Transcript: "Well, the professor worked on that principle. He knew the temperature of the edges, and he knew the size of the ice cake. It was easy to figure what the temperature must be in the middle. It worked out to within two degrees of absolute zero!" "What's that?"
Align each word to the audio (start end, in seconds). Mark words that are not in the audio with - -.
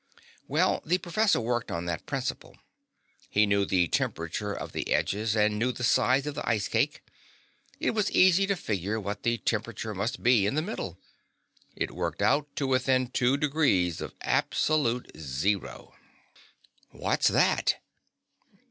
"Well, 0.47 0.81
the 0.83 0.97
professor 0.97 1.39
worked 1.39 1.69
on 1.69 1.85
that 1.85 2.07
principle. 2.07 2.57
He 3.29 3.45
knew 3.45 3.65
the 3.65 3.87
temperature 3.87 4.51
of 4.51 4.71
the 4.71 4.91
edges, 4.91 5.35
and 5.35 5.53
he 5.53 5.59
knew 5.59 5.71
the 5.71 5.83
size 5.83 6.25
of 6.25 6.33
the 6.33 6.49
ice 6.49 6.67
cake. 6.67 7.03
It 7.79 7.91
was 7.91 8.09
easy 8.09 8.47
to 8.47 8.55
figure 8.55 8.99
what 8.99 9.21
the 9.21 9.37
temperature 9.37 9.93
must 9.93 10.23
be 10.23 10.47
in 10.47 10.55
the 10.55 10.63
middle. 10.63 10.97
It 11.75 11.91
worked 11.91 12.23
out 12.23 12.47
to 12.55 12.65
within 12.65 13.09
two 13.11 13.37
degrees 13.37 14.01
of 14.01 14.15
absolute 14.21 15.11
zero!" 15.19 15.93
"What's 16.89 17.27
that?" 17.27 17.75